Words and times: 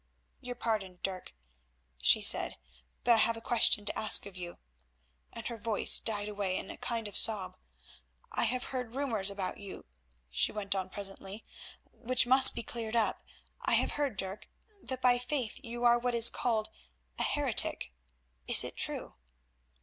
"Your 0.39 0.55
pardon, 0.55 0.97
Dirk," 1.03 1.35
she 2.01 2.23
said, 2.23 2.57
"but 3.03 3.11
I 3.13 3.17
have 3.17 3.37
a 3.37 3.39
question 3.39 3.85
to 3.85 3.95
ask 3.95 4.25
of 4.25 4.35
you," 4.35 4.57
and 5.31 5.45
her 5.45 5.57
voice 5.57 5.99
died 5.99 6.27
away 6.27 6.57
in 6.57 6.71
a 6.71 6.77
kind 6.77 7.07
of 7.07 7.15
sob. 7.15 7.55
"I 8.31 8.45
have 8.45 8.63
heard 8.73 8.95
rumours 8.95 9.29
about 9.29 9.59
you," 9.59 9.85
she 10.31 10.51
went 10.51 10.73
on 10.73 10.89
presently, 10.89 11.45
"which 11.91 12.25
must 12.25 12.55
be 12.55 12.63
cleared 12.63 12.95
up. 12.95 13.23
I 13.63 13.75
have 13.75 13.91
heard, 13.91 14.17
Dirk, 14.17 14.49
that 14.81 15.03
by 15.03 15.19
faith 15.19 15.59
you 15.63 15.83
are 15.83 15.99
what 15.99 16.15
is 16.15 16.31
called 16.31 16.69
a 17.19 17.23
heretic. 17.23 17.93
Is 18.47 18.63
it 18.63 18.75
true?" 18.75 19.13